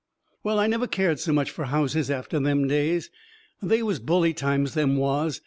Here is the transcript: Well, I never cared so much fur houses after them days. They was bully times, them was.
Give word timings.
Well, 0.41 0.57
I 0.57 0.65
never 0.65 0.87
cared 0.87 1.19
so 1.19 1.31
much 1.31 1.51
fur 1.51 1.65
houses 1.65 2.09
after 2.09 2.39
them 2.39 2.67
days. 2.67 3.11
They 3.61 3.83
was 3.83 3.99
bully 3.99 4.33
times, 4.33 4.73
them 4.73 4.97
was. 4.97 5.39